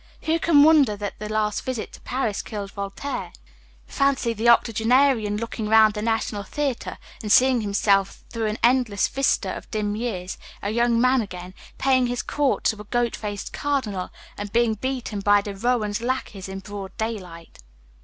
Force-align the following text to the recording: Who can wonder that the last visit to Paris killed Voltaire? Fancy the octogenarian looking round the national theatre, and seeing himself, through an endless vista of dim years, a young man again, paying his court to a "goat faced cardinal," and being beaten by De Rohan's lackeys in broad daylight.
Who 0.23 0.39
can 0.39 0.63
wonder 0.63 0.97
that 0.97 1.19
the 1.19 1.29
last 1.29 1.63
visit 1.63 1.93
to 1.93 2.01
Paris 2.01 2.41
killed 2.41 2.71
Voltaire? 2.71 3.31
Fancy 3.85 4.33
the 4.33 4.49
octogenarian 4.49 5.37
looking 5.37 5.69
round 5.69 5.93
the 5.93 6.01
national 6.01 6.41
theatre, 6.41 6.97
and 7.21 7.31
seeing 7.31 7.61
himself, 7.61 8.23
through 8.31 8.47
an 8.47 8.57
endless 8.63 9.07
vista 9.07 9.55
of 9.55 9.69
dim 9.69 9.95
years, 9.95 10.39
a 10.63 10.71
young 10.71 10.99
man 10.99 11.21
again, 11.21 11.53
paying 11.77 12.07
his 12.07 12.23
court 12.23 12.63
to 12.63 12.81
a 12.81 12.85
"goat 12.85 13.15
faced 13.15 13.53
cardinal," 13.53 14.09
and 14.39 14.51
being 14.51 14.73
beaten 14.73 15.19
by 15.19 15.39
De 15.39 15.53
Rohan's 15.55 16.01
lackeys 16.01 16.49
in 16.49 16.61
broad 16.61 16.97
daylight. 16.97 17.59